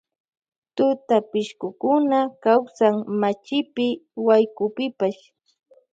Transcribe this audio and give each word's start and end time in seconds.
Tutapishkukuna 0.75 2.19
kawsan 2.43 2.95
machipi 3.21 3.87
waykupipash. 4.25 5.21